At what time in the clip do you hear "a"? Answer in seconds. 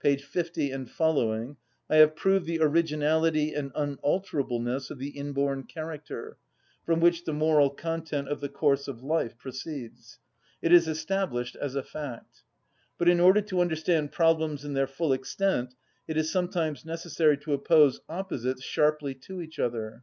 11.76-11.84